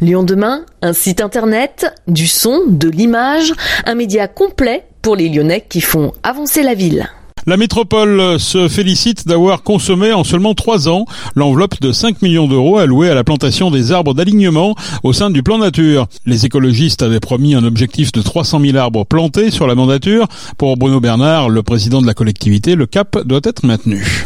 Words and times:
Lyon 0.00 0.22
demain, 0.22 0.64
un 0.80 0.94
site 0.94 1.20
internet, 1.20 1.94
du 2.08 2.26
son, 2.26 2.62
de 2.68 2.88
l'image, 2.88 3.52
un 3.84 3.94
média 3.94 4.28
complet 4.28 4.84
pour 5.02 5.14
les 5.14 5.28
Lyonnais 5.28 5.62
qui 5.68 5.82
font 5.82 6.12
avancer 6.22 6.62
la 6.62 6.72
ville. 6.72 7.06
La 7.46 7.58
métropole 7.58 8.38
se 8.38 8.68
félicite 8.68 9.28
d'avoir 9.28 9.62
consommé 9.62 10.12
en 10.12 10.24
seulement 10.24 10.54
trois 10.54 10.88
ans 10.88 11.04
l'enveloppe 11.34 11.80
de 11.82 11.92
5 11.92 12.22
millions 12.22 12.48
d'euros 12.48 12.78
allouée 12.78 13.10
à 13.10 13.14
la 13.14 13.24
plantation 13.24 13.70
des 13.70 13.92
arbres 13.92 14.14
d'alignement 14.14 14.74
au 15.02 15.12
sein 15.12 15.28
du 15.28 15.42
plan 15.42 15.58
nature. 15.58 16.06
Les 16.24 16.46
écologistes 16.46 17.02
avaient 17.02 17.20
promis 17.20 17.54
un 17.54 17.64
objectif 17.64 18.10
de 18.12 18.22
300 18.22 18.60
000 18.60 18.76
arbres 18.78 19.04
plantés 19.04 19.50
sur 19.50 19.66
la 19.66 19.74
mandature. 19.74 20.28
Pour 20.56 20.78
Bruno 20.78 21.00
Bernard, 21.00 21.50
le 21.50 21.62
président 21.62 22.00
de 22.00 22.06
la 22.06 22.14
collectivité, 22.14 22.74
le 22.74 22.86
cap 22.86 23.18
doit 23.26 23.40
être 23.44 23.66
maintenu. 23.66 24.24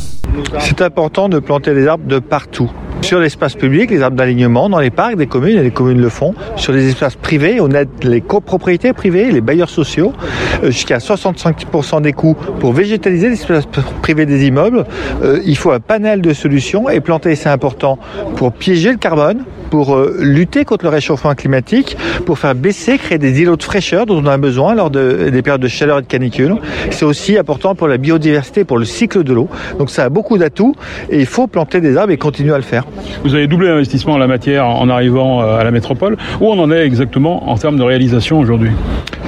C'est 0.61 0.83
important 0.83 1.29
de 1.29 1.39
planter 1.41 1.75
des 1.75 1.87
arbres 1.87 2.07
de 2.07 2.19
partout. 2.21 2.71
Sur 3.05 3.21
l'espace 3.21 3.55
public, 3.55 3.91
les 3.91 4.00
arbres 4.00 4.16
d'alignement, 4.16 4.71
dans 4.71 4.79
les 4.79 4.89
parcs 4.89 5.16
des 5.16 5.27
communes, 5.27 5.59
et 5.59 5.62
les 5.62 5.71
communes 5.71 6.00
le 6.00 6.09
font. 6.09 6.34
Sur 6.57 6.73
les 6.73 6.89
espaces 6.89 7.16
privés, 7.16 7.61
on 7.61 7.71
aide 7.72 7.90
les 8.03 8.22
copropriétés 8.22 8.95
privées, 8.95 9.31
les 9.31 9.43
bailleurs 9.43 9.68
sociaux, 9.68 10.14
euh, 10.62 10.71
jusqu'à 10.71 10.96
65% 10.96 12.00
des 12.00 12.14
coûts 12.14 12.35
pour 12.61 12.72
végétaliser 12.72 13.29
l'espace 13.29 13.67
privé 14.00 14.25
des 14.25 14.46
immeubles. 14.46 14.86
Euh, 15.22 15.39
il 15.45 15.59
faut 15.59 15.71
un 15.71 15.81
panel 15.81 16.22
de 16.22 16.32
solutions 16.32 16.89
et 16.89 17.00
planter, 17.00 17.36
c'est 17.36 17.50
important 17.50 17.98
pour 18.36 18.53
piéger 18.53 18.93
le 18.93 18.96
carbone, 18.96 19.45
pour 19.71 19.95
euh, 19.95 20.17
lutter 20.21 20.64
contre 20.64 20.85
le 20.85 20.91
réchauffement 20.91 21.35
climatique, 21.35 21.96
pour 22.27 22.39
faire 22.39 22.54
baisser, 22.54 22.99
créer 22.99 23.18
des 23.18 23.41
îlots 23.41 23.57
de 23.57 23.63
fraîcheur 23.63 24.07
dont 24.07 24.23
on 24.23 24.27
a 24.27 24.37
besoin 24.37 24.75
lors 24.75 24.90
de, 24.90 25.31
des 25.31 25.43
périodes 25.43 25.61
de 25.63 25.68
chaleur 25.68 25.99
et 25.99 26.03
de 26.03 26.07
canicule. 26.07 26.57
C'est 26.90 27.04
aussi 27.04 27.37
important 27.39 27.75
pour 27.75 27.89
la 27.89 27.99
biodiversité, 27.99 28.64
pour 28.64 28.79
le 28.79 28.85
cycle 28.85 29.25
de 29.25 29.32
l'eau. 29.32 29.49
Donc 29.79 29.90
ça 29.90 30.04
a 30.04 30.09
beaucoup 30.09 30.39
d'atouts 30.39 30.75
et 31.11 31.18
il 31.21 31.27
faut 31.27 31.46
planter 31.46 31.81
des 31.81 31.96
arbres 31.96 32.12
et 32.12 32.17
continuer 32.17 32.55
à 32.55 32.56
le 32.56 32.62
faire. 32.62 32.84
Vous 33.25 33.34
avez 33.34 33.47
doublé 33.47 33.69
l'investissement 33.69 34.14
en 34.14 34.19
la 34.19 34.27
matière 34.27 34.67
en 34.67 34.89
arrivant 34.89 35.42
euh, 35.42 35.59
à 35.59 35.65
la 35.65 35.70
métropole. 35.70 36.17
Où 36.41 36.47
on 36.47 36.59
en 36.59 36.70
est 36.70 36.84
exactement 36.84 37.48
en 37.48 37.56
termes 37.56 37.77
de 37.77 37.83
réalisation 37.83 38.39
aujourd'hui? 38.39 38.70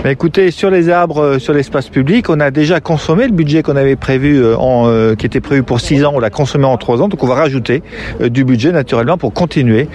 Bah 0.05 0.13
écoutez, 0.13 0.51
sur 0.51 0.71
les 0.71 0.89
arbres, 0.89 1.23
euh, 1.23 1.39
sur 1.39 1.53
l'espace 1.53 1.89
public, 1.89 2.29
on 2.29 2.39
a 2.39 2.51
déjà 2.51 2.81
consommé 2.81 3.27
le 3.27 3.33
budget 3.33 3.63
qu'on 3.63 3.77
avait 3.77 3.97
prévu, 3.97 4.41
euh, 4.43 5.17
qui 5.17 5.27
était 5.27 5.41
prévu 5.41 5.63
pour 5.63 5.81
6 5.81 6.05
ans, 6.05 6.13
on 6.15 6.21
l'a 6.21 6.31
consommé 6.31 6.65
en 6.65 6.77
3 6.77 7.03
ans, 7.03 7.09
donc 7.09 7.23
on 7.23 7.27
va 7.27 7.35
rajouter 7.35 7.83
du 8.21 8.45
budget 8.45 8.73
naturellement 8.73 9.17
pour 9.17 9.33
continuer 9.33 9.89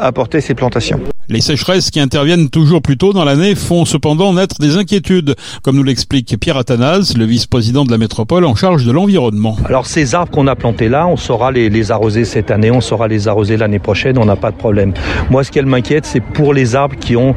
à 0.00 0.12
porter 0.12 0.40
ces 0.40 0.54
plantations. 0.54 1.00
Les 1.30 1.40
sécheresses 1.40 1.90
qui 1.90 2.00
interviennent 2.00 2.50
toujours 2.50 2.82
plus 2.82 2.98
tôt 2.98 3.14
dans 3.14 3.24
l'année 3.24 3.54
font 3.54 3.86
cependant 3.86 4.34
naître 4.34 4.56
des 4.60 4.76
inquiétudes, 4.76 5.34
comme 5.62 5.76
nous 5.76 5.82
l'explique 5.82 6.36
Pierre 6.38 6.58
Athanase, 6.58 7.16
le 7.16 7.24
vice-président 7.24 7.84
de 7.84 7.90
la 7.90 7.96
métropole 7.96 8.44
en 8.44 8.54
charge 8.54 8.84
de 8.84 8.92
l'environnement. 8.92 9.56
Alors 9.64 9.86
ces 9.86 10.14
arbres 10.14 10.30
qu'on 10.30 10.46
a 10.46 10.54
plantés 10.54 10.90
là, 10.90 11.06
on 11.06 11.16
saura 11.16 11.50
les, 11.50 11.70
les, 11.70 11.90
arroser 11.90 12.26
cette 12.26 12.50
année, 12.50 12.70
on 12.70 12.82
saura 12.82 13.08
les 13.08 13.26
arroser 13.26 13.56
l'année 13.56 13.78
prochaine, 13.78 14.18
on 14.18 14.26
n'a 14.26 14.36
pas 14.36 14.50
de 14.50 14.56
problème. 14.56 14.92
Moi 15.30 15.44
ce 15.44 15.50
qu'elle 15.50 15.64
m'inquiète, 15.64 16.04
c'est 16.04 16.20
pour 16.20 16.52
les 16.52 16.76
arbres 16.76 16.96
qui 16.96 17.16
ont 17.16 17.34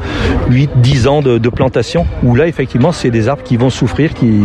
8-10 0.50 1.08
ans 1.08 1.22
de, 1.22 1.38
de, 1.38 1.50
plantation, 1.50 2.06
où 2.24 2.36
là 2.36 2.46
effectivement 2.46 2.92
c'est 2.92 3.10
des 3.10 3.30
arbres 3.30 3.44
qui 3.44 3.56
vont 3.56 3.70
souffrir, 3.70 4.14
qui... 4.14 4.42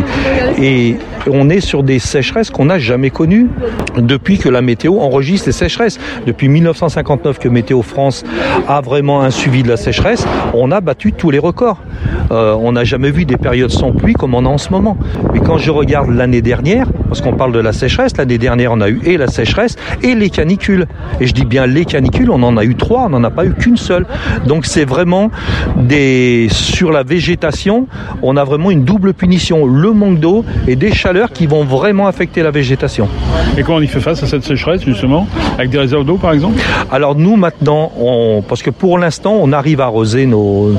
et 0.61 0.97
on 1.27 1.51
est 1.51 1.61
sur 1.61 1.83
des 1.83 1.99
sécheresses 1.99 2.51
qu'on 2.51 2.67
n'a 2.67 2.79
jamais 2.79 3.11
connues 3.11 3.49
depuis 3.97 4.39
que 4.39 4.49
la 4.49 4.63
météo 4.63 5.01
enregistre 5.01 5.49
les 5.49 5.53
sécheresses. 5.53 5.99
Depuis 6.27 6.49
1959 6.49 7.39
que 7.39 7.49
Météo 7.49 7.83
France 7.93 8.25
a 8.69 8.81
vraiment 8.81 9.21
un 9.21 9.31
suivi 9.31 9.63
de 9.63 9.69
la 9.69 9.77
sécheresse, 9.77 10.27
on 10.55 10.71
a 10.71 10.81
battu 10.81 11.13
tous 11.13 11.31
les 11.31 11.39
records. 11.39 11.79
Euh, 12.31 12.55
on 12.59 12.73
n'a 12.73 12.85
jamais 12.85 13.11
vu 13.11 13.27
des 13.27 13.37
périodes 13.37 13.71
sans 13.71 13.93
pluie 13.93 14.15
comme 14.15 14.35
on 14.35 14.47
a 14.47 14.49
en 14.49 14.57
ce 14.57 14.71
moment. 14.71 14.97
Mais 15.35 15.41
quand 15.41 15.59
je 15.59 15.71
regarde 15.71 16.09
l'année 16.09 16.41
dernière, 16.41 16.87
parce 17.09 17.21
qu'on 17.21 17.35
parle 17.35 17.53
de 17.53 17.59
la 17.59 17.75
sécheresse, 17.75 18.17
l'année 18.17 18.39
dernière 18.39 18.73
on 18.73 18.81
a 18.81 18.89
eu 18.89 19.01
et 19.05 19.19
la 19.19 19.27
sécheresse 19.27 19.77
et 20.03 20.15
les 20.15 20.31
canicules. 20.31 20.87
Et 21.21 21.27
je 21.27 21.35
dis 21.35 21.45
bien 21.45 21.67
les 21.67 21.85
canicules, 21.85 22.31
on 22.31 22.43
en 22.43 22.57
a 22.57 22.65
eu 22.65 22.75
trois, 22.77 23.03
on 23.07 23.11
n'en 23.11 23.25
a 23.25 23.31
pas 23.31 23.45
eu 23.45 23.53
qu'une 23.53 23.77
seule. 23.77 24.07
Donc 24.47 24.65
c'est 24.65 24.87
vraiment 24.87 25.31
des 25.77 26.47
sur 26.51 26.93
la 26.93 27.03
végétation, 27.03 27.87
on 28.23 28.39
a 28.39 28.45
vraiment 28.45 28.71
une 28.71 28.85
double 28.85 29.13
punition, 29.13 29.67
le 29.67 29.93
manque 29.93 30.19
d'eau 30.19 30.47
et 30.67 30.77
des 30.77 30.93
chaleurs 30.93 31.31
qui 31.31 31.47
vont 31.47 31.65
vraiment 31.65 32.07
affecter 32.07 32.43
la 32.43 32.51
végétation. 32.51 33.09
Et 33.59 33.63
comment 33.63 33.79
on 33.79 33.83
y 33.83 33.87
fait 33.87 34.01
face 34.01 34.23
à 34.23 34.27
cette 34.27 34.45
sécheresse 34.45 34.83
justement? 34.83 35.27
Avec 35.59 35.69
des 35.69 35.79
réserves 35.79 36.07
d'eau 36.07 36.17
par 36.17 36.33
exemple? 36.33 36.59
Alors 36.91 37.15
nous 37.15 37.37
maintenant, 37.37 37.82
parce 38.49 38.63
que 38.63 38.71
pour 38.71 38.99
l'instant 38.99 39.33
on 39.41 39.53
arrive 39.53 39.81
à 39.81 39.85
arroser 39.85 40.27
nos, 40.27 40.73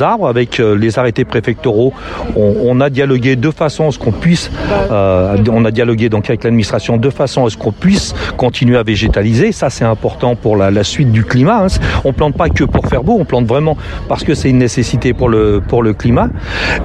arbres 0.00 0.26
avec 0.26 0.60
euh, 0.60 0.76
les 0.76 0.98
arrêtés 0.98 1.24
préfectoraux. 1.24 1.92
On, 2.36 2.80
a 2.80 2.88
dialogué 2.90 3.36
de 3.36 3.50
façon 3.50 3.88
à 3.88 3.92
ce 3.92 3.98
qu'on 3.98 4.12
puisse, 4.12 4.50
euh, 4.90 5.36
on 5.50 5.64
a 5.64 5.70
dialogué 5.70 6.08
donc 6.08 6.28
avec 6.30 6.44
l'administration 6.44 6.96
de 6.96 7.10
façon 7.10 7.44
à 7.44 7.50
ce 7.50 7.56
qu'on 7.56 7.72
puisse 7.72 8.14
continuer 8.36 8.78
à 8.78 8.82
végétaliser. 8.82 9.52
Ça 9.52 9.70
c'est 9.70 9.84
important 9.84 10.34
pour 10.34 10.56
la, 10.56 10.70
la, 10.70 10.84
suite 10.84 11.12
du 11.12 11.24
climat. 11.24 11.64
Hein. 11.64 11.66
On 12.04 12.12
plante 12.12 12.36
pas 12.36 12.48
que 12.48 12.64
pour 12.64 12.86
faire 12.86 13.04
beau, 13.04 13.16
on 13.18 13.24
plante 13.24 13.46
vraiment 13.46 13.76
parce 14.08 14.24
que 14.24 14.34
c'est 14.34 14.50
une 14.50 14.58
nécessité 14.58 15.12
pour 15.12 15.28
le, 15.28 15.62
pour 15.66 15.82
le 15.82 15.92
climat. 15.92 16.28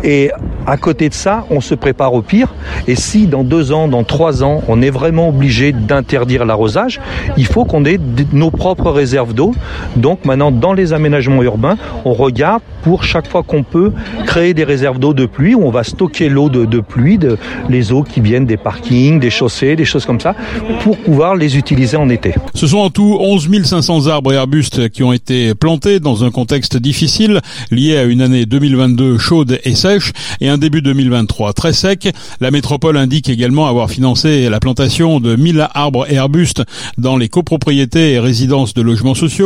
Et 0.03 0.31
à 0.65 0.77
côté 0.77 1.09
de 1.09 1.13
ça, 1.13 1.45
on 1.49 1.61
se 1.61 1.75
prépare 1.75 2.13
au 2.13 2.21
pire. 2.21 2.53
Et 2.87 2.95
si 2.95 3.27
dans 3.27 3.43
deux 3.43 3.71
ans, 3.71 3.87
dans 3.87 4.03
trois 4.03 4.43
ans, 4.43 4.61
on 4.67 4.81
est 4.81 4.89
vraiment 4.89 5.29
obligé 5.29 5.71
d'interdire 5.71 6.45
l'arrosage, 6.45 6.99
il 7.37 7.45
faut 7.45 7.65
qu'on 7.65 7.85
ait 7.85 7.99
nos 8.33 8.51
propres 8.51 8.91
réserves 8.91 9.33
d'eau. 9.33 9.46
Donc 9.95 10.25
maintenant, 10.25 10.51
dans 10.51 10.73
les 10.73 10.93
aménagements 10.93 11.43
urbains, 11.43 11.77
on 12.05 12.13
regarde 12.13 12.61
pour 12.83 13.03
chaque 13.03 13.27
fois 13.27 13.43
qu'on 13.43 13.63
peut 13.63 13.91
créer 14.25 14.53
des 14.53 14.63
réserves 14.63 14.99
d'eau 14.99 15.13
de 15.13 15.25
pluie 15.25 15.55
où 15.55 15.63
on 15.65 15.71
va 15.71 15.83
stocker 15.83 16.29
l'eau 16.29 16.49
de, 16.49 16.79
pluie, 16.79 17.19
les 17.69 17.91
eaux 17.91 18.03
qui 18.03 18.21
viennent 18.21 18.45
des 18.45 18.57
parkings, 18.57 19.19
des 19.19 19.29
chaussées, 19.29 19.75
des 19.75 19.85
choses 19.85 20.05
comme 20.05 20.19
ça, 20.19 20.35
pour 20.81 20.97
pouvoir 20.97 21.35
les 21.35 21.57
utiliser 21.57 21.97
en 21.97 22.09
été. 22.09 22.33
Ce 22.53 22.67
sont 22.67 22.77
en 22.77 22.89
tout 22.89 23.17
11 23.19 23.49
500 23.63 24.07
arbres 24.07 24.33
et 24.33 24.37
arbustes 24.37 24.89
qui 24.89 25.03
ont 25.03 25.13
été 25.13 25.53
plantés 25.55 25.99
dans 25.99 26.23
un 26.23 26.31
contexte 26.31 26.77
difficile 26.77 27.41
lié 27.71 27.97
à 27.97 28.03
une 28.03 28.21
année 28.21 28.45
2022 28.45 29.17
chaude 29.17 29.59
et 29.63 29.75
sèche 29.75 30.11
et 30.41 30.49
un 30.49 30.57
début 30.57 30.81
2023 30.81 31.53
très 31.53 31.73
sec. 31.73 32.09
La 32.39 32.51
métropole 32.51 32.97
indique 32.97 33.29
également 33.29 33.67
avoir 33.67 33.89
financé 33.89 34.49
la 34.49 34.59
plantation 34.59 35.19
de 35.19 35.35
1000 35.35 35.67
arbres 35.73 36.05
et 36.09 36.17
arbustes 36.17 36.63
dans 36.97 37.17
les 37.17 37.29
copropriétés 37.29 38.13
et 38.13 38.19
résidences 38.19 38.73
de 38.73 38.81
logements 38.81 39.15
sociaux, 39.15 39.36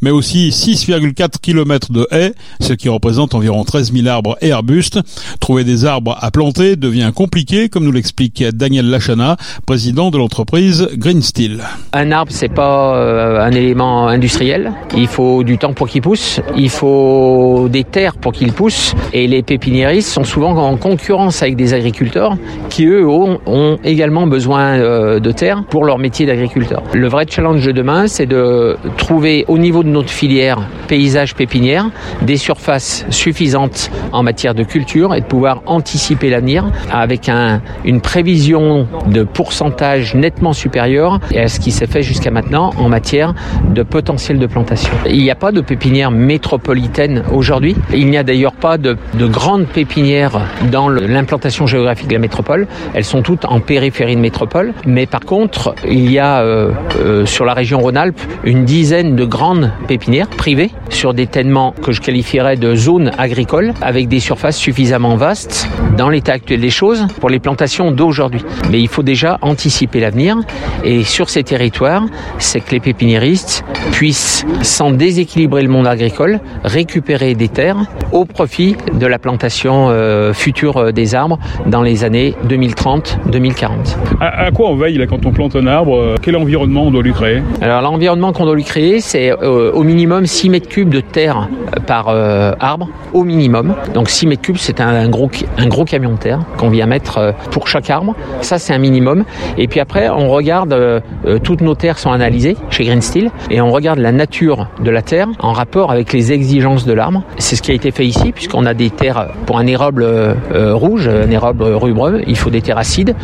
mais 0.00 0.10
aussi 0.10 0.50
6,4 0.50 1.40
km 1.40 1.92
de 1.92 2.06
haies, 2.10 2.32
ce 2.60 2.72
qui 2.72 2.88
représente 2.88 3.34
environ 3.34 3.64
13 3.64 3.92
000 3.92 4.06
arbres 4.08 4.36
et 4.40 4.52
arbustes. 4.52 5.00
Trouver 5.40 5.64
des 5.64 5.84
arbres 5.84 6.16
à 6.20 6.30
planter 6.30 6.76
devient 6.76 7.10
compliqué, 7.14 7.68
comme 7.68 7.84
nous 7.84 7.92
l'explique 7.92 8.44
Daniel 8.52 8.88
Lachana, 8.88 9.36
président 9.66 10.10
de 10.10 10.18
l'entreprise 10.18 10.88
Green 10.94 11.22
Steel. 11.22 11.62
Un 11.92 12.10
arbre, 12.12 12.32
c'est 12.32 12.52
pas 12.52 12.96
euh, 12.96 13.40
un 13.40 13.52
élément 13.52 14.08
industriel. 14.08 14.72
Il 14.96 15.06
faut 15.06 15.44
du 15.44 15.58
temps 15.58 15.72
pour 15.72 15.88
qu'il 15.88 16.02
pousse. 16.02 16.40
Il 16.56 16.70
faut 16.70 17.68
des 17.70 17.84
terres 17.84 18.16
pour 18.16 18.32
qu'il 18.32 18.52
pousse. 18.52 18.94
Et 19.12 19.26
les 19.26 19.42
pépiniéristes 19.42 20.08
sont 20.08 20.24
souvent 20.24 20.56
en 20.56 20.76
concurrence 20.76 21.42
avec 21.42 21.56
des 21.56 21.74
agriculteurs 21.74 22.36
qui, 22.70 22.86
eux, 22.86 23.06
ont, 23.06 23.38
ont 23.46 23.78
également 23.84 24.26
besoin 24.26 24.78
euh, 24.78 25.20
de 25.20 25.32
terre 25.32 25.64
pour 25.68 25.84
leur 25.84 25.98
métier 25.98 26.26
d'agriculteur. 26.26 26.82
Le 26.92 27.08
vrai 27.08 27.26
challenge 27.28 27.64
de 27.64 27.72
demain, 27.72 28.06
c'est 28.06 28.26
de 28.26 28.76
trouver 28.96 29.15
au 29.16 29.58
niveau 29.58 29.82
de 29.82 29.88
notre 29.88 30.10
filière 30.10 30.58
paysage 30.88 31.34
pépinière 31.34 31.90
des 32.22 32.36
surfaces 32.36 33.06
suffisantes 33.10 33.90
en 34.12 34.22
matière 34.22 34.54
de 34.54 34.62
culture 34.62 35.14
et 35.14 35.20
de 35.20 35.26
pouvoir 35.26 35.62
anticiper 35.66 36.30
l'avenir 36.30 36.66
avec 36.92 37.28
un, 37.28 37.60
une 37.84 38.00
prévision 38.00 38.86
de 39.06 39.22
pourcentage 39.22 40.14
nettement 40.14 40.52
supérieur 40.52 41.18
à 41.34 41.48
ce 41.48 41.60
qui 41.60 41.70
s'est 41.70 41.86
fait 41.86 42.02
jusqu'à 42.02 42.30
maintenant 42.30 42.70
en 42.78 42.88
matière 42.88 43.34
de 43.74 43.82
potentiel 43.82 44.38
de 44.38 44.46
plantation. 44.46 44.92
Il 45.08 45.22
n'y 45.22 45.30
a 45.30 45.34
pas 45.34 45.52
de 45.52 45.60
pépinière 45.60 46.10
métropolitaine 46.10 47.22
aujourd'hui. 47.32 47.74
Il 47.92 48.08
n'y 48.08 48.18
a 48.18 48.22
d'ailleurs 48.22 48.54
pas 48.54 48.78
de, 48.78 48.96
de 49.14 49.26
grandes 49.26 49.66
pépinières 49.66 50.40
dans 50.70 50.88
l'implantation 50.88 51.66
géographique 51.66 52.08
de 52.08 52.14
la 52.14 52.20
métropole. 52.20 52.66
Elles 52.94 53.04
sont 53.04 53.22
toutes 53.22 53.44
en 53.44 53.60
périphérie 53.60 54.16
de 54.16 54.20
métropole. 54.20 54.72
Mais 54.86 55.06
par 55.06 55.20
contre, 55.20 55.74
il 55.88 56.10
y 56.10 56.18
a 56.18 56.40
euh, 56.40 56.70
euh, 57.00 57.26
sur 57.26 57.44
la 57.44 57.54
région 57.54 57.78
Rhône-Alpes 57.78 58.20
une 58.44 58.64
dizaine 58.64 59.05
de 59.14 59.24
grandes 59.24 59.70
pépinières 59.86 60.28
privées 60.28 60.70
sur 60.88 61.14
des 61.14 61.26
tènements 61.26 61.74
que 61.82 61.92
je 61.92 62.00
qualifierais 62.00 62.56
de 62.56 62.74
zones 62.74 63.10
agricoles 63.18 63.74
avec 63.80 64.08
des 64.08 64.20
surfaces 64.20 64.56
suffisamment 64.56 65.16
vastes 65.16 65.68
dans 65.96 66.08
l'état 66.08 66.32
actuel 66.32 66.60
des 66.60 66.70
choses 66.70 67.06
pour 67.20 67.30
les 67.30 67.38
plantations 67.38 67.92
d'aujourd'hui. 67.92 68.42
Mais 68.70 68.80
il 68.80 68.88
faut 68.88 69.02
déjà 69.02 69.38
anticiper 69.42 70.00
l'avenir 70.00 70.38
et 70.84 71.04
sur 71.04 71.28
ces 71.28 71.42
territoires, 71.42 72.04
c'est 72.38 72.60
que 72.60 72.72
les 72.72 72.80
pépiniéristes 72.80 73.64
puissent, 73.92 74.44
sans 74.62 74.90
déséquilibrer 74.90 75.62
le 75.62 75.68
monde 75.68 75.86
agricole, 75.86 76.40
récupérer 76.64 77.34
des 77.34 77.48
terres 77.48 77.78
au 78.12 78.24
profit 78.24 78.76
de 78.92 79.06
la 79.06 79.18
plantation 79.18 79.88
euh, 79.90 80.32
future 80.32 80.92
des 80.92 81.14
arbres 81.14 81.38
dans 81.66 81.82
les 81.82 82.04
années 82.04 82.34
2030-2040. 82.48 83.96
À, 84.20 84.46
à, 84.46 84.50
quoi 84.50 84.70
on 84.70 84.76
veille 84.76 84.98
là, 84.98 85.06
quand 85.06 85.24
on 85.26 85.30
plante 85.30 85.56
un 85.56 85.66
arbre? 85.66 86.16
Quel 86.22 86.36
environnement 86.36 86.84
on 86.84 86.90
doit 86.90 87.02
lui 87.02 87.12
créer? 87.12 87.42
Alors 87.60 87.82
l'environnement 87.82 88.32
qu'on 88.32 88.44
doit 88.44 88.54
lui 88.54 88.64
créer, 88.64 88.95
c'est 89.00 89.30
euh, 89.30 89.72
au 89.72 89.82
minimum 89.82 90.26
6 90.26 90.50
mètres 90.50 90.68
cubes 90.68 90.88
de 90.88 91.00
terre 91.00 91.48
par 91.86 92.08
arbre 92.08 92.88
au 93.12 93.24
minimum. 93.24 93.74
Donc 93.94 94.08
6 94.08 94.26
mètres 94.26 94.42
cubes, 94.42 94.56
c'est 94.58 94.80
un, 94.80 95.08
gros, 95.08 95.30
gros 95.66 95.84
camion 95.84 96.12
de 96.12 96.18
terre 96.18 96.40
qu'on 96.58 96.68
vient 96.68 96.86
mettre 96.86 97.34
pour 97.50 97.68
chaque 97.68 97.90
arbre. 97.90 98.14
Ça, 98.40 98.58
c'est 98.58 98.72
un 98.72 98.78
minimum. 98.78 99.24
Et 99.58 99.68
puis 99.68 99.80
après, 99.80 100.08
on 100.08 100.28
regarde, 100.28 101.02
toutes 101.42 101.60
nos 101.60 101.74
terres 101.74 101.98
sont 101.98 102.10
analysées 102.10 102.56
chez 102.70 102.84
Green 102.84 103.02
Steel 103.02 103.30
et 103.50 103.60
on 103.60 103.70
regarde 103.70 103.98
la 103.98 104.12
nature 104.12 104.68
de 104.82 104.90
la 104.90 105.02
terre 105.02 105.28
en 105.40 105.52
rapport 105.52 105.90
avec 105.90 106.12
les 106.12 106.32
exigences 106.32 106.84
de 106.84 106.92
l'arbre. 106.92 107.22
C'est 107.38 107.56
ce 107.56 107.62
qui 107.62 107.70
a 107.70 107.74
été 107.74 107.90
fait 107.90 108.06
ici, 108.06 108.32
puisqu'on 108.32 108.66
a 108.66 108.74
des 108.74 108.90
terres 108.90 109.28
pour 109.46 109.58
un 109.58 109.66
érable 109.66 110.06
rouge, 110.52 111.08
un 111.08 111.30
érable 111.30 111.64
rubreux, 111.64 112.22
il 112.26 112.36
faut 112.36 112.50
des 112.50 112.62
terres 112.62 112.78
acides. 112.78 113.14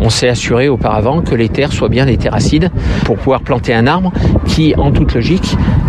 On 0.00 0.10
s'est 0.10 0.28
assuré 0.28 0.68
auparavant 0.68 1.22
que 1.22 1.34
les 1.34 1.48
terres 1.48 1.72
soient 1.72 1.88
bien 1.88 2.06
des 2.06 2.16
terres 2.16 2.34
acides 2.34 2.70
pour 3.04 3.16
pouvoir 3.16 3.42
planter 3.42 3.74
un 3.74 3.86
arbre 3.86 4.12
qui, 4.46 4.74
en 4.76 4.90
toute 4.90 5.11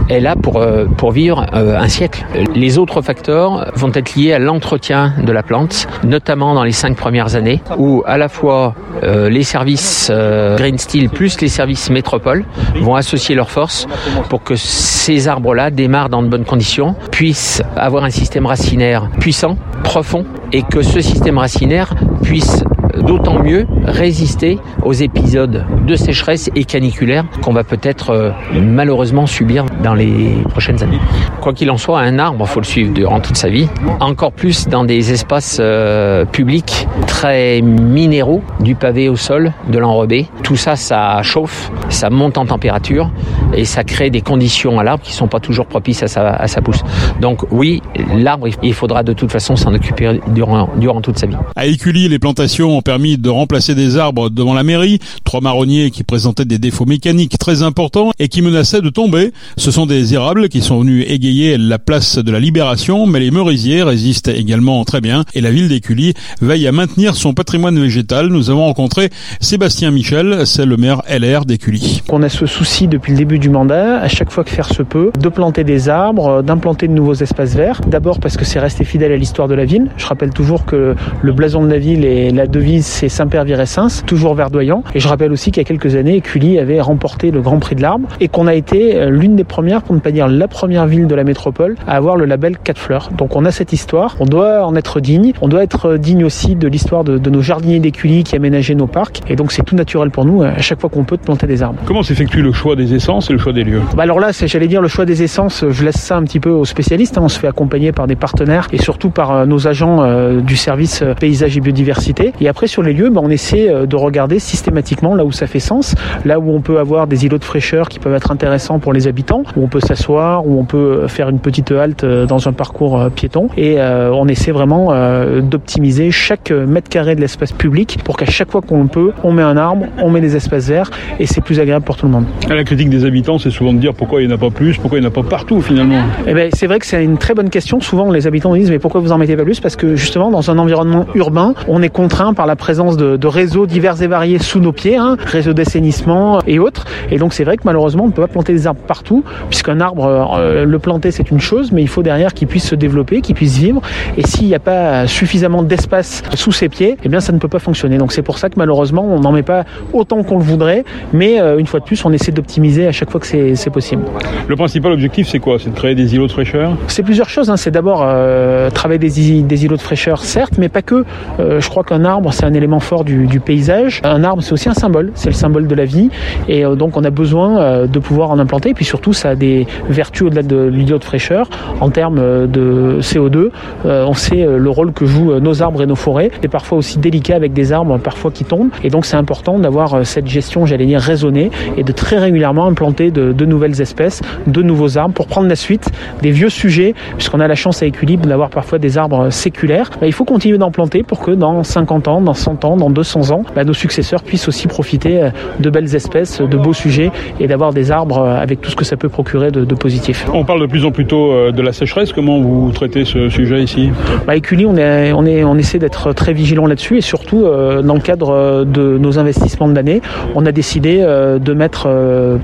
est 0.10 0.20
là 0.20 0.36
pour, 0.36 0.62
euh, 0.62 0.86
vivre 1.12 1.46
euh, 1.54 1.78
un 1.78 1.88
siècle. 1.88 2.26
Les 2.56 2.78
autres 2.78 3.02
facteurs 3.02 3.72
vont 3.76 3.92
être 3.94 4.16
liés 4.16 4.34
à 4.34 4.40
l'entretien 4.40 5.14
de 5.22 5.32
la 5.32 5.44
plante, 5.44 5.88
notamment 6.04 6.54
dans 6.54 6.64
les 6.64 6.72
cinq 6.72 6.96
premières 6.96 7.36
années, 7.36 7.62
où 7.78 8.04
à 8.06 8.18
la 8.18 8.30
fois 8.30 8.74
euh, 9.04 9.30
les 9.30 9.44
services 9.44 10.12
Green 10.58 10.78
Steel 10.78 11.10
plus 11.10 11.40
les 11.42 11.50
services 11.50 11.90
Métropole 11.90 12.46
vont 12.82 12.96
associer 12.96 13.36
leurs 13.36 13.52
forces 13.52 13.88
pour 14.30 14.44
que 14.44 14.56
ces 14.56 15.28
arbres-là 15.28 15.72
démarrent 15.72 16.10
dans 16.10 16.24
de 16.24 16.30
bonnes 16.30 16.46
conditions, 16.46 16.96
puissent 17.12 17.62
avoir 17.76 18.04
un 18.04 18.10
système 18.10 18.46
racinaire 18.46 19.10
puissant, 19.20 19.58
profond, 19.84 20.26
et 20.52 20.64
que 20.64 20.82
ce 20.82 21.02
système 21.02 21.38
racinaire 21.38 21.94
puisse 22.24 22.64
d'autant 22.98 23.42
mieux 23.42 23.66
résister 23.86 24.60
aux 24.84 24.94
épisodes 24.94 25.66
de 25.86 25.96
sécheresse 25.96 26.50
et 26.56 26.64
caniculaire 26.64 27.26
qu'on 27.42 27.54
va 27.54 27.64
peut-être 27.64 28.12
euh, 28.12 28.32
malheureusement 28.54 29.26
subir 29.26 29.66
dans 29.84 29.94
les 29.94 30.38
prochaines 30.50 30.82
années. 30.84 31.00
Quoi 31.42 31.54
qu'il 31.54 31.70
en 31.72 31.78
soit, 31.78 32.00
un 32.00 32.20
arbre, 32.20 32.46
il 32.48 32.48
faut 32.48 32.60
le 32.60 32.66
suivre 32.66 32.94
durant 32.94 33.20
toute 33.20 33.38
sa 33.38 33.50
vie. 33.50 33.68
Encore 34.00 34.32
plus 34.32 34.68
dans 34.68 34.84
des 34.84 35.12
espaces 35.12 35.58
euh, 35.60 36.26
publics 36.26 36.88
très 37.08 37.62
minéraux, 37.62 38.42
du 38.60 38.76
pavé 38.76 39.10
au 39.10 39.16
sol, 39.16 39.54
de 39.70 39.78
l'enrobé. 39.78 40.28
Tout 40.44 40.56
ça, 40.56 40.76
ça 40.76 41.22
chauffe, 41.24 41.72
ça 41.90 42.10
monte 42.10 42.38
en 42.38 42.46
température 42.46 43.12
et 43.56 43.66
ça 43.66 43.84
crée 43.84 44.10
des 44.10 44.22
conditions 44.22 44.80
à 44.80 44.84
l'arbre 44.84 45.04
qui 45.04 45.12
ne 45.12 45.16
sont 45.16 45.28
pas 45.28 45.40
toujours 45.40 45.66
propices 45.66 46.04
à 46.04 46.08
sa, 46.08 46.62
pousse. 46.62 46.84
Donc 47.20 47.42
oui, 47.52 47.82
l'arbre, 48.16 48.48
il 48.62 48.74
faudra 48.74 49.04
de 49.04 49.14
toute 49.14 49.32
façon 49.32 49.56
s'en 49.56 49.74
occuper 49.74 50.20
durant, 50.28 50.70
durant 50.78 51.02
toute 51.02 51.18
sa 51.18 51.28
vie. 51.28 51.36
À 51.56 51.66
Écully, 51.66 52.08
les 52.08 52.20
plantations 52.20 52.82
permis 52.84 53.18
de 53.18 53.30
remplacer 53.30 53.76
des 53.76 53.98
arbres 53.98 54.30
devant 54.30 54.54
la 54.54 54.64
mairie, 54.64 55.00
trois 55.24 55.42
marronniers 55.42 55.90
qui 55.92 56.04
présentaient 56.04 56.46
des 56.46 56.60
défauts 56.60 56.86
mécaniques 56.86 57.38
très 57.40 57.64
importants 57.64 58.12
et 58.20 58.28
qui 58.28 58.42
menaçaient 58.42 58.82
de 58.82 58.90
tomber. 58.90 59.32
Ce 59.58 59.72
sont 59.72 59.86
des 59.86 60.14
érables 60.14 60.50
qui 60.50 60.62
sont 60.62 60.80
venus 60.82 61.06
égayer 61.08 61.58
la 61.58 61.80
place 61.80 62.18
de 62.18 62.32
la 62.32 62.40
Libération, 62.40 63.06
mais 63.08 63.20
les 63.20 63.32
merisiers 63.32 63.84
résistent 63.84 64.28
également 64.28 64.84
très 64.86 65.02
bien 65.02 65.24
et 65.34 65.42
la 65.42 65.52
ville 65.52 65.70
d'Écully 65.70 66.14
veille 66.42 66.68
à 66.68 66.72
maintenir 66.72 67.16
son 67.16 67.34
patrimoine 67.34 67.80
végétal. 67.80 68.28
Nous 68.28 68.50
avons 68.50 68.66
rencontré 68.66 69.10
Sébastien 69.40 69.92
Michel, 69.92 70.46
c'est 70.46 70.66
le 70.66 70.78
maire 70.78 71.02
LR 71.10 71.46
d'Écully. 71.46 72.02
On 72.10 72.22
a 72.24 72.30
ce 72.30 72.46
souci 72.46 72.88
depuis 72.88 73.12
le 73.14 73.18
début 73.18 73.40
du 73.40 73.50
mandat, 73.50 74.00
à 74.00 74.08
chaque 74.08 74.32
fois 74.32 74.44
que 74.44 74.50
faire 74.50 74.68
se 74.68 74.84
peut, 74.84 75.12
de 75.20 75.30
planter 75.30 75.64
des 75.64 75.90
arbres, 75.90 76.42
d'implanter 76.42 76.88
de 76.88 76.94
nouveaux 76.94 77.14
espaces 77.14 77.56
verts. 77.56 77.82
D'abord 77.88 78.20
parce 78.20 78.38
que 78.38 78.46
c'est 78.46 78.60
resté 78.60 78.84
fidèle 78.84 79.12
à 79.12 79.18
l'histoire 79.18 79.48
de 79.48 79.56
la 79.56 79.66
ville. 79.66 79.90
Je 79.98 80.06
rappelle 80.06 80.32
toujours 80.32 80.66
que 80.66 80.96
le 81.22 81.32
blason 81.32 81.64
de 81.64 81.70
la 81.70 81.80
ville 81.80 82.06
et 82.06 82.32
la 82.32 82.48
devise 82.48 82.73
c'est 82.82 83.10
Saint-Père 83.10 83.44
Viressens, 83.44 84.04
toujours 84.06 84.36
verdoyant. 84.36 84.84
Et 84.96 85.00
je 85.00 85.08
rappelle 85.08 85.32
aussi 85.32 85.52
qu'il 85.52 85.62
y 85.62 85.66
a 85.66 85.68
quelques 85.68 85.96
années, 85.96 86.16
Écully 86.16 86.60
avait 86.60 86.82
remporté 86.82 87.32
le 87.32 87.42
Grand 87.42 87.60
Prix 87.60 87.76
de 87.76 87.82
l'arbre 87.82 88.08
et 88.20 88.28
qu'on 88.28 88.48
a 88.48 88.56
été 88.56 88.96
euh, 88.96 89.10
l'une 89.10 89.36
des 89.36 89.44
premières, 89.44 89.84
pour 89.84 89.96
ne 89.96 90.00
pas 90.00 90.12
dire 90.12 90.28
la 90.28 90.48
première 90.48 90.88
ville 90.88 91.08
de 91.08 91.16
la 91.16 91.24
métropole, 91.24 91.76
à 91.88 91.96
avoir 91.96 92.16
le 92.16 92.26
label 92.26 92.58
4 92.58 92.78
fleurs. 92.78 93.10
Donc 93.18 93.36
on 93.36 93.46
a 93.46 93.52
cette 93.52 93.74
histoire, 93.74 94.16
on 94.20 94.26
doit 94.26 94.66
en 94.66 94.76
être 94.76 95.00
digne. 95.00 95.34
On 95.42 95.48
doit 95.48 95.64
être 95.64 95.98
digne 95.98 96.24
aussi 96.26 96.56
de 96.56 96.68
l'histoire 96.68 97.04
de, 97.04 97.30
nos 97.30 97.42
jardiniers 97.42 97.80
d'Écully 97.80 98.24
qui 98.24 98.36
aménageaient 98.36 98.76
nos 98.76 98.88
parcs. 98.88 99.22
Et 99.28 99.36
donc 99.36 99.52
c'est 99.52 99.64
tout 99.64 99.76
naturel 99.76 100.10
pour 100.10 100.26
nous, 100.26 100.44
à 100.44 100.62
chaque 100.62 100.80
fois 100.80 100.90
qu'on 100.90 101.04
peut, 101.04 101.18
de 101.18 101.22
planter 101.22 101.48
des 101.48 101.64
arbres. 101.64 101.80
Comment 101.86 102.04
s'effectue 102.04 102.42
le 102.42 102.52
choix 102.52 102.76
des 102.76 102.94
essences 102.94 103.30
et 103.30 103.34
le 103.34 103.40
choix 103.40 103.54
des 103.54 103.64
lieux? 103.64 103.82
Bah 103.96 104.04
Alors 104.04 104.20
là, 104.20 104.32
j'allais 104.32 104.68
dire 104.68 104.82
le 104.82 104.88
choix 104.88 105.06
des 105.06 105.24
essences, 105.24 105.66
je 105.70 105.86
laisse 105.86 106.00
ça 106.00 106.18
un 106.18 106.24
petit 106.24 106.40
peu 106.40 106.50
aux 106.50 106.66
spécialistes. 106.66 107.18
Hein. 107.18 107.22
On 107.24 107.30
se 107.30 107.40
fait 107.40 107.48
accompagner 107.48 107.92
par 107.92 108.08
des 108.08 108.16
partenaires 108.16 108.68
et 108.72 108.82
surtout 108.82 109.10
par 109.10 109.32
euh, 109.32 109.46
nos 109.46 109.68
agents 109.68 110.04
euh, 110.04 110.42
du 110.42 110.56
service 110.56 111.04
paysage 111.20 111.58
et 111.58 111.62
biodiversité. 111.62 112.34
Et 112.40 112.48
après 112.48 112.63
sur 112.68 112.84
les 112.84 112.94
lieux, 112.94 113.10
bah, 113.10 113.22
on 113.24 113.30
essaie 113.30 113.70
euh, 113.70 113.86
de 113.86 113.96
regarder 113.96 114.40
systématiquement 114.40 115.16
là 115.16 115.26
où 115.26 115.32
ça 115.32 115.48
fait 115.48 115.60
sens, 115.60 115.96
là 116.26 116.40
où 116.40 116.52
on 116.52 116.62
peut 116.62 116.80
avoir 116.80 117.08
des 117.08 117.26
îlots 117.26 117.38
de 117.38 117.44
fraîcheur 117.44 117.90
qui 117.90 118.00
peuvent 118.00 118.14
être 118.14 118.32
intéressants 118.32 118.80
pour 118.80 118.94
les 118.94 119.08
habitants, 119.08 119.44
où 119.56 119.64
on 119.64 119.68
peut 119.68 119.80
s'asseoir, 119.80 120.46
où 120.46 120.60
on 120.60 120.66
peut 120.66 121.08
faire 121.08 121.30
une 121.30 121.40
petite 121.40 121.72
halte 121.72 122.04
euh, 122.04 122.26
dans 122.26 122.48
un 122.48 122.54
parcours 122.54 123.00
euh, 123.00 123.10
piéton. 123.10 123.48
Et 123.58 123.78
on 123.80 124.28
essaie 124.28 124.52
vraiment 124.52 124.94
d'optimiser 125.42 126.12
chaque 126.12 126.52
mètre 126.52 126.90
carré 126.90 127.16
de 127.16 127.22
l'espace 127.22 127.52
public 127.52 128.00
pour 128.04 128.18
qu'à 128.18 128.26
chaque 128.26 128.52
fois 128.52 128.62
qu'on 128.62 128.88
peut, 128.88 129.12
on 129.24 129.32
met 129.32 129.42
un 129.42 129.58
arbre, 129.58 129.86
on 130.02 130.10
met 130.10 130.22
des 130.22 130.36
espaces 130.36 130.68
verts 130.68 130.90
et 131.20 131.26
c'est 131.26 131.42
plus 131.42 131.60
agréable 131.60 131.86
pour 131.86 131.98
tout 131.98 132.06
le 132.06 132.12
monde. 132.12 132.26
La 132.50 132.64
critique 132.64 132.90
des 132.90 133.06
habitants, 133.06 133.38
c'est 133.38 133.50
souvent 133.52 133.74
de 133.74 133.80
dire 133.80 133.94
pourquoi 133.94 134.22
il 134.22 134.28
n'y 134.28 134.34
en 134.34 134.36
a 134.36 134.40
pas 134.40 134.50
plus, 134.50 134.78
pourquoi 134.78 135.00
il 135.00 135.02
n'y 135.02 135.08
en 135.08 135.10
a 135.10 135.14
pas 135.14 135.24
partout 135.24 135.62
finalement. 135.62 136.02
Eh 136.28 136.34
ben, 136.34 136.50
c'est 136.54 136.68
vrai 136.68 136.80
que 136.80 136.86
c'est 136.86 137.04
une 137.04 137.18
très 137.18 137.34
bonne 137.34 137.50
question. 137.50 137.80
Souvent, 137.82 138.12
les 138.12 138.28
habitants 138.28 138.54
disent 138.56 138.72
mais 138.72 138.80
pourquoi 138.80 139.02
vous 139.02 139.12
en 139.12 139.18
mettez 139.18 139.36
pas 139.36 139.44
plus? 139.44 139.60
Parce 139.60 139.76
que 139.76 139.96
justement, 139.96 140.32
dans 140.32 140.52
un 140.52 140.58
environnement 140.58 141.06
urbain, 141.16 141.54
on 141.68 141.82
est 141.82 141.90
contraint 141.90 142.34
par 142.34 142.46
la 142.46 142.53
présence 142.56 142.98
de, 142.98 143.18
de 143.18 143.28
réseaux 143.28 143.66
divers 143.66 144.02
et 144.02 144.08
variés 144.08 144.40
sous 144.40 144.60
nos 144.60 144.72
pieds, 144.72 144.98
hein, 144.98 145.18
réseaux 145.26 145.54
d'assainissement 145.54 146.40
et 146.48 146.60
autres. 146.60 146.86
Et 147.12 147.18
donc 147.18 147.34
c'est 147.34 147.44
vrai 147.44 147.58
que 147.58 147.64
malheureusement 147.66 148.04
on 148.04 148.08
ne 148.08 148.12
peut 148.12 148.22
pas 148.22 148.28
planter 148.28 148.54
des 148.54 148.68
arbres 148.68 148.82
partout, 148.88 149.24
puisqu'un 149.50 149.80
arbre, 149.80 150.06
euh, 150.06 150.66
le 150.66 150.80
planter 150.80 151.12
c'est 151.12 151.32
une 151.32 151.40
chose, 151.40 151.72
mais 151.72 151.82
il 151.82 151.88
faut 151.88 152.04
derrière 152.04 152.34
qu'il 152.34 152.48
puisse 152.48 152.68
se 152.68 152.76
développer, 152.76 153.22
qu'il 153.22 153.36
puisse 153.36 153.58
vivre. 153.58 153.82
Et 154.18 154.26
s'il 154.26 154.48
n'y 154.48 154.56
a 154.56 154.60
pas 154.60 155.08
suffisamment 155.08 155.64
d'espace 155.64 156.24
sous 156.36 156.52
ses 156.52 156.70
pieds, 156.70 156.98
eh 157.04 157.10
bien 157.10 157.20
ça 157.20 157.34
ne 157.34 157.38
peut 157.38 157.48
pas 157.48 157.60
fonctionner. 157.60 157.98
Donc 157.98 158.12
c'est 158.12 158.22
pour 158.22 158.38
ça 158.38 158.50
que 158.50 158.56
malheureusement 158.58 159.06
on 159.06 159.20
n'en 159.20 159.32
met 159.32 159.44
pas 159.44 159.66
autant 159.92 160.24
qu'on 160.24 160.38
le 160.38 160.44
voudrait, 160.44 160.84
mais 161.12 161.40
euh, 161.40 161.58
une 161.58 161.68
fois 161.68 161.80
de 161.80 161.86
plus 161.86 162.04
on 162.06 162.12
essaie 162.12 162.32
d'optimiser 162.32 162.88
à 162.88 162.92
chaque 162.92 163.10
fois 163.10 163.20
que 163.20 163.28
c'est 163.28 163.70
possible. 163.70 164.04
Le 164.48 164.56
principal 164.56 164.92
objectif 164.92 165.28
c'est 165.28 165.40
quoi? 165.40 165.58
C'est 165.60 165.70
de 165.70 165.76
créer 165.76 165.96
des 165.96 166.16
îlots 166.16 166.28
de 166.28 166.32
fraîcheur? 166.32 166.76
C'est 166.88 167.04
plusieurs 167.04 167.30
choses. 167.30 167.50
Hein. 167.50 167.58
C'est 167.58 167.72
d'abord 167.72 168.04
euh, 168.04 168.70
travailler 168.70 169.00
des, 169.00 169.42
des, 169.42 169.66
îlots 169.66 169.78
de 169.78 169.82
fraîcheur, 169.82 170.24
certes, 170.24 170.58
mais 170.58 170.70
pas 170.70 170.82
que. 170.82 171.06
je 171.40 171.70
crois 171.70 171.84
qu'un 171.84 172.06
arbre 172.06 172.34
c'est 172.44 172.50
un 172.50 172.54
élément 172.56 172.82
fort 172.82 173.06
du, 173.06 173.40
paysage. 173.40 174.02
Un 174.04 174.24
arbre, 174.26 174.44
c'est 174.44 174.52
aussi 174.52 174.68
un 174.68 174.74
symbole, 174.74 175.12
c'est 175.16 175.30
le 175.30 175.34
symbole 175.34 175.66
de 175.66 175.76
la 175.76 175.86
vie. 175.86 176.10
Et 176.50 176.66
euh, 176.66 176.76
donc, 176.76 176.98
on 176.98 177.04
a 177.06 177.10
besoin 177.10 177.58
euh, 177.58 177.88
de 177.88 178.00
pouvoir 178.00 178.32
en 178.32 178.40
implanter. 178.40 178.72
Et 178.72 178.74
puis 178.74 178.84
surtout, 178.84 179.14
ça 179.14 179.30
a 179.30 179.36
des 179.36 179.66
vertus 179.88 180.28
au-delà 180.28 180.44
de 180.44 180.66
l'idée 180.66 180.92
de 180.92 181.04
fraîcheur 181.04 181.50
en 181.80 181.90
termes 181.90 182.20
euh, 182.20 182.46
de 182.46 183.00
CO2. 183.00 183.50
on 183.86 184.14
sait 184.14 184.46
le 184.46 184.70
rôle 184.70 184.92
que 184.92 185.06
jouent 185.06 185.40
nos 185.40 185.62
arbres 185.62 185.82
et 185.84 185.86
nos 185.86 185.96
forêts. 185.96 186.32
Et 186.44 186.50
parfois 186.50 186.80
aussi 186.80 187.00
délicat 187.00 187.36
avec 187.36 187.54
des 187.54 187.72
arbres 187.72 187.98
parfois 187.98 188.30
qui 188.30 188.44
tombent. 188.44 188.72
Et 188.84 188.90
donc, 188.90 189.06
c'est 189.06 189.16
important 189.16 189.58
d'avoir 189.58 190.06
cette 190.06 190.28
gestion, 190.28 190.66
j'allais 190.66 190.86
dire, 190.86 191.00
raisonnée 191.00 191.50
et 191.78 191.84
de 191.84 191.92
très 191.94 192.18
régulièrement 192.18 192.66
implanter 192.68 193.10
de, 193.10 193.32
de, 193.32 193.46
nouvelles 193.46 193.80
espèces, 193.80 194.22
de 194.48 194.62
nouveaux 194.62 194.98
arbres 194.98 195.14
pour 195.14 195.28
prendre 195.28 195.48
la 195.48 195.56
suite 195.56 195.90
des 196.22 196.32
vieux 196.32 196.50
sujets, 196.50 196.94
puisqu'on 197.16 197.40
a 197.40 197.48
la 197.48 197.56
chance 197.56 197.82
à 197.84 197.86
équilibre 197.86 198.28
d'avoir 198.28 198.50
parfois 198.50 198.80
des 198.80 198.98
arbres 198.98 199.30
séculaires. 199.30 199.90
Il 200.02 200.12
faut 200.12 200.26
continuer 200.26 200.58
d'en 200.58 200.72
planter 200.72 201.04
pour 201.04 201.22
que 201.22 201.32
dans 201.32 201.64
50 201.64 202.08
ans, 202.10 202.22
dans 202.24 202.34
100 202.34 202.66
ans, 202.66 202.78
dans 202.78 202.90
200 202.90 203.32
ans, 203.32 203.44
bah, 203.56 203.64
nos 203.64 203.74
successeurs 203.74 204.24
puissent 204.24 204.48
aussi 204.48 204.68
profiter 204.68 205.22
euh, 205.22 205.30
de 205.60 205.70
belles 205.70 205.96
espèces, 205.96 206.42
de 206.42 206.58
beaux 206.58 206.74
sujets 206.74 207.12
et 207.40 207.48
d'avoir 207.48 207.74
des 207.74 207.92
arbres 207.92 208.20
euh, 208.20 208.42
avec 208.42 208.62
tout 208.62 208.72
ce 208.72 208.76
que 208.76 208.86
ça 208.86 208.98
peut 208.98 209.10
procurer 209.10 209.52
de, 209.52 209.66
de, 209.66 209.76
positif. 209.76 210.26
On 210.34 210.46
parle 210.46 210.62
de 210.62 210.66
plus 210.66 210.86
en 210.86 210.92
plus 210.92 211.06
tôt 211.06 211.32
euh, 211.32 211.52
de 211.52 211.62
la 211.62 211.74
sécheresse. 211.74 212.14
Comment 212.14 212.40
vous 212.40 212.72
traitez 212.72 213.06
ce 213.06 213.30
sujet 213.30 213.62
ici? 213.62 213.90
Bah, 214.26 214.36
Écully, 214.36 214.66
on, 214.66 214.76
est, 214.78 215.12
on, 215.14 215.26
est, 215.26 215.44
on 215.44 215.58
essaie 215.58 215.80
d'être 215.80 216.14
très 216.14 216.34
vigilant 216.34 216.66
là-dessus 216.66 216.98
et 216.98 217.02
surtout 217.02 217.44
dans 217.44 217.94
le 217.94 218.00
cadre 218.00 218.64
de 218.66 218.98
nos 218.98 219.20
investissements 219.20 219.68
de 219.68 219.76
l'année, 219.76 220.02
on 220.36 220.46
a 220.46 220.52
décidé 220.52 221.00
de 221.02 221.54
mettre 221.54 221.90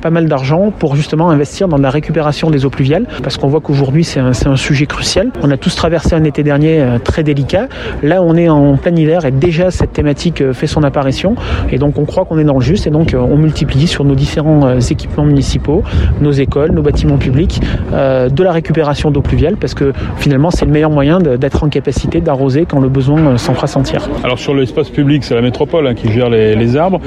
pas 0.01 0.09
mal 0.09 0.27
d'argent 0.27 0.71
pour 0.77 0.95
justement 0.95 1.29
investir 1.29 1.67
dans 1.67 1.77
la 1.77 1.89
récupération 1.89 2.49
des 2.49 2.65
eaux 2.65 2.69
pluviales 2.69 3.05
parce 3.23 3.37
qu'on 3.37 3.47
voit 3.47 3.61
qu'aujourd'hui 3.61 4.03
c'est 4.03 4.19
un, 4.19 4.31
un, 4.45 4.55
sujet 4.55 4.85
crucial. 4.85 5.31
On 5.41 5.51
a 5.51 5.57
tous 5.57 5.75
traversé 5.75 6.15
un 6.15 6.23
été 6.23 6.43
dernier 6.43 6.83
très 7.03 7.23
délicat. 7.23 7.67
Là, 8.03 8.21
on 8.21 8.35
est 8.35 8.49
en 8.49 8.77
plein 8.77 8.95
hiver 8.95 9.25
et 9.25 9.31
déjà 9.31 9.68
cette 9.71 9.93
thématique 9.93 10.51
fait 10.53 10.67
son 10.67 10.83
apparition. 10.83 11.35
Et 11.71 11.77
donc 11.77 11.97
on 11.97 12.05
croit 12.05 12.25
qu'on 12.25 12.37
est 12.39 12.43
dans 12.43 12.55
le 12.55 12.61
juste 12.61 12.87
et 12.87 12.89
donc 12.89 13.13
euh, 13.13 13.17
on 13.17 13.37
multiplie 13.37 13.87
sur 13.87 14.03
nos 14.03 14.15
différents 14.15 14.65
euh, 14.67 14.79
équipements 14.79 15.25
municipaux, 15.25 15.83
nos 16.21 16.31
écoles, 16.31 16.71
nos 16.71 16.81
bâtiments 16.81 17.17
publics, 17.17 17.61
euh, 17.93 18.29
de 18.29 18.43
la 18.43 18.51
récupération 18.51 19.11
d'eau 19.11 19.21
pluviale 19.21 19.55
parce 19.57 19.73
que 19.73 19.93
finalement 20.17 20.51
c'est 20.51 20.65
le 20.65 20.71
meilleur 20.71 20.89
moyen 20.89 21.19
d'être 21.19 21.63
en 21.63 21.69
capacité 21.69 22.21
d'arroser 22.21 22.65
quand 22.65 22.79
le 22.79 22.89
besoin 22.89 23.37
s'en 23.37 23.53
fera 23.53 23.67
sentir. 23.67 24.07
Alors 24.23 24.39
sur 24.39 24.53
l'espace 24.53 24.89
public, 24.89 25.23
c'est 25.23 25.35
la 25.35 25.41
métropole 25.41 25.87
hein, 25.87 25.93
qui 25.93 26.11
gère 26.11 26.29
les, 26.29 26.75
arbres. 26.75 26.99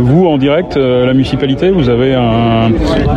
vous 0.00 0.26
en 0.26 0.38
direct, 0.38 0.76
la 0.76 1.12
municipalité, 1.12 1.70
vous 1.70 1.88
avez 1.88 2.16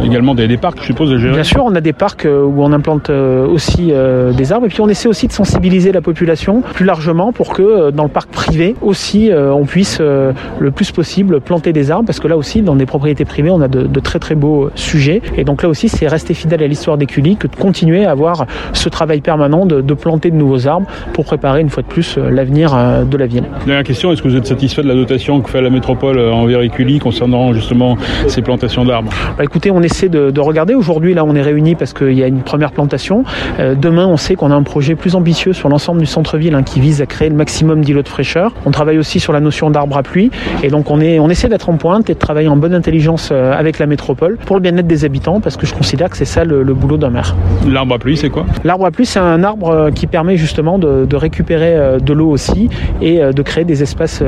également 0.04 0.36
des, 0.36 0.58
parcs, 0.58 0.80
je 0.80 0.86
suppose, 0.86 1.12
à 1.12 1.18
gérer 1.18 1.34
Bien 1.34 1.44
sûr, 1.44 1.64
on 1.66 1.74
a 1.76 1.82
des 1.82 1.94
parcs 1.94 2.26
où 2.26 2.62
on 2.62 2.72
implante 2.72 3.10
aussi 3.10 3.92
des 4.38 4.52
arbres 4.52 4.68
et 4.68 4.70
puis 4.70 4.82
on 4.82 4.90
essaie 4.90 5.08
aussi 5.08 5.28
de 5.28 5.32
sensibiliser 5.32 5.92
la 5.92 6.02
population 6.02 6.62
plus 6.62 6.86
largement 6.86 7.32
pour 7.32 7.54
que 7.54 7.90
dans 7.90 8.04
le 8.04 8.10
parc 8.10 8.30
privé 8.30 8.76
aussi 8.88 9.32
on 9.34 9.66
puisse 9.66 10.00
le 10.00 10.72
plus 10.72 10.92
possible 10.92 11.42
planter 11.42 11.74
des 11.74 11.92
arbres 11.92 12.06
parce 12.06 12.20
que 12.20 12.28
là 12.28 12.38
aussi 12.38 12.62
dans 12.62 12.76
des 12.76 12.86
propriétés 12.86 13.26
privées 13.26 13.50
on 13.50 13.62
a 13.62 13.68
de, 13.68 13.84
de 13.84 14.00
très 14.00 14.20
très 14.20 14.36
beaux 14.36 14.70
sujets 14.76 15.22
et 15.36 15.44
donc 15.44 15.64
là 15.64 15.70
aussi 15.70 15.90
c'est 15.90 16.08
rester 16.08 16.34
fidèle 16.34 16.64
à 16.64 16.68
l'histoire 16.68 16.98
d'Écully 16.98 17.36
que 17.36 17.48
de 17.48 17.56
continuer 17.56 18.06
à 18.06 18.12
avoir 18.12 18.46
ce 18.74 18.90
travail 18.90 19.22
permanent 19.22 19.66
de, 19.66 19.82
de, 19.82 19.94
planter 19.94 20.32
de 20.32 20.36
nouveaux 20.36 20.68
arbres 20.68 20.88
pour 21.14 21.26
préparer 21.26 21.62
une 21.62 21.70
fois 21.70 21.84
de 21.84 21.88
plus 21.88 22.18
l'avenir 22.18 22.76
de 23.06 23.18
la 23.18 23.26
ville. 23.26 23.44
Dernière 23.66 23.84
question, 23.84 24.12
est-ce 24.12 24.22
que 24.22 24.28
vous 24.28 24.36
êtes 24.36 24.48
satisfait 24.48 24.84
de 24.84 24.88
la 24.88 24.96
dotation 24.96 25.42
que 25.42 25.50
fait 25.50 25.62
la 25.62 25.70
métropole 25.70 26.20
envers 26.20 26.62
Écully 26.62 27.00
concernant 27.00 27.54
justement 27.54 27.98
ces 28.28 28.42
plantations 28.42 28.86
d'arbres? 28.86 29.12
Bah, 29.38 29.44
Écoutez, 29.44 29.72
on 29.72 29.82
essaie 29.82 30.10
de, 30.10 30.32
de 30.32 30.40
regarder. 30.40 30.74
Aujourd'hui 30.74 31.14
là 31.14 31.26
on 31.26 31.36
est 31.36 31.42
réunis 31.42 31.76
parce 31.76 31.94
qu'il 31.94 32.14
y 32.14 32.24
a 32.24 32.28
une 32.28 32.42
première 32.42 32.72
plantation. 32.72 33.24
Euh, 33.60 33.76
demain 33.76 34.06
on 34.08 34.18
sait 34.18 34.36
qu'on 34.36 34.52
a 34.52 34.56
un 34.56 34.64
projet 34.64 34.96
plus 34.96 35.16
ambitieux 35.16 35.54
sur 35.54 35.70
l'ensemble 35.70 36.00
du 36.00 36.06
centre-ville 36.06 36.56
hein, 36.56 36.64
qui 36.64 36.80
vise 36.80 37.02
à 37.02 37.06
créer 37.06 37.30
le 37.30 37.36
maximum 37.36 37.82
d'îlots 37.82 38.04
de 38.04 38.08
fraîcheur. 38.08 38.54
On 38.66 38.72
travaille 38.78 39.00
aussi 39.00 39.20
sur 39.20 39.34
la 39.34 39.40
notion 39.40 39.72
d'arbre 39.72 39.98
à 39.98 40.04
pluie 40.04 40.30
et 40.62 40.70
donc 40.70 40.92
on, 40.92 41.02
est, 41.02 41.18
on 41.18 41.32
essaie 41.32 41.50
d'être 41.50 41.68
en 41.70 41.78
pointe 41.78 42.12
et 42.12 42.14
de 42.14 42.20
travailler 42.20 42.48
en 42.48 42.58
bonne 42.58 42.76
intelligence 42.76 43.32
avec 43.32 43.80
la 43.80 43.88
métropole 43.88 44.38
pour 44.46 44.56
le 44.56 44.62
bien-être 44.62 44.86
des 44.86 45.04
habitants 45.04 45.42
parce 45.42 45.58
que 45.58 45.66
je 45.66 45.74
considère 45.74 46.12
que 46.12 46.18
c'est 46.18 46.26
ça 46.26 46.44
le, 46.44 46.62
le, 46.62 46.76
boulot 46.76 46.98
d'un 46.98 47.10
maire. 47.10 47.36
L'arbre 47.68 47.96
à 47.96 47.98
pluie 47.98 48.18
c'est 48.18 48.30
quoi? 48.30 48.46
L'arbre 48.64 48.86
à 48.86 48.92
pluie 48.92 49.08
c'est 49.08 49.18
un 49.18 49.44
arbre 49.44 49.90
qui 49.96 50.06
permet 50.06 50.38
justement 50.38 50.78
de, 50.78 51.08
de 51.10 51.16
récupérer 51.16 52.00
de 52.00 52.14
l'eau 52.14 52.30
aussi 52.30 52.70
et 53.02 53.18
de 53.20 53.42
créer 53.42 53.66
des 53.66 53.82
espaces 53.82 54.22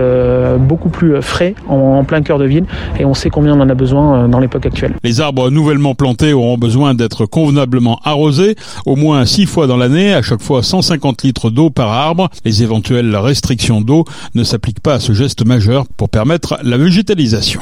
beaucoup 0.57 0.89
plus 0.89 1.21
frais 1.21 1.53
en, 1.67 1.75
en, 1.75 2.03
plein 2.03 2.23
cœur 2.23 2.39
de 2.39 2.45
ville 2.45 2.65
et 2.99 3.05
on 3.05 3.13
sait 3.13 3.29
combien 3.29 3.55
on 3.55 3.61
en 3.61 3.69
a 3.69 3.75
besoin 3.75 4.27
dans 4.27 4.39
l'époque 4.39 4.65
actuelle. 4.65 4.95
Les 5.03 5.21
arbres 5.21 5.51
nouvellement 5.51 5.93
plantés 5.93 6.33
auront 6.33 6.57
besoin 6.57 6.95
d'être 6.95 7.27
convenablement 7.27 7.99
arrosés 8.03 8.55
au 8.87 8.95
moins 8.95 9.25
six 9.25 9.45
fois 9.45 9.67
dans 9.67 9.77
l'année, 9.77 10.11
à 10.15 10.23
chaque 10.23 10.41
fois 10.41 10.63
150 10.63 11.21
litres 11.21 11.51
d'eau 11.51 11.69
par 11.69 11.91
arbre. 11.91 12.29
Les 12.45 12.63
éventuelles 12.63 13.15
restrictions 13.15 13.81
d'eau 13.81 14.05
ne 14.35 14.38
s'appliquent 14.43 14.81
pas 14.81 14.95
à 14.95 14.99
ce 14.99 15.13
geste 15.13 15.45
majeur 15.45 15.85
pour 15.97 16.09
permettre 16.09 16.57
la 16.63 16.77
végétalisation. 16.77 17.61